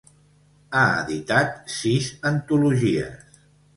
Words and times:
Ha 0.77 0.85
editat 1.01 1.53
sis 1.75 2.07
antologies. 2.31 3.41